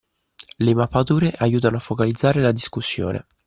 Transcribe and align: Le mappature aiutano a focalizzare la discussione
Le 0.57 0.73
mappature 0.73 1.31
aiutano 1.41 1.77
a 1.77 1.79
focalizzare 1.79 2.41
la 2.41 2.51
discussione 2.51 3.27